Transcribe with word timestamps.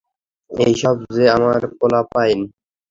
এই 0.51 0.73
সব 0.73 0.95
যে 1.15 1.23
আমার 1.29 1.59
পোলাপাইন। 1.79 2.39